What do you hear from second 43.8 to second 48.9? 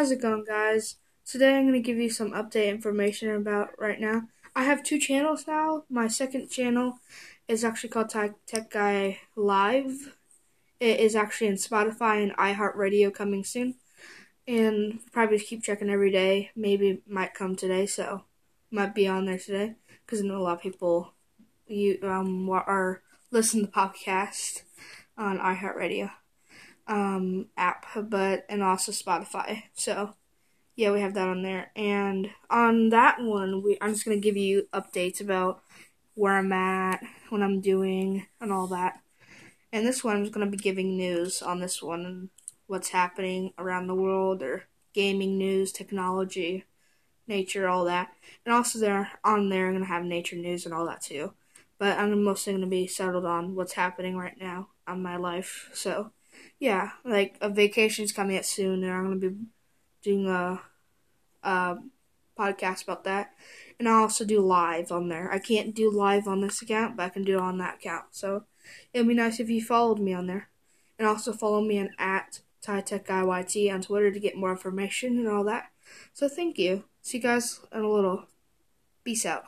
the world or gaming news, technology, nature, all that. And also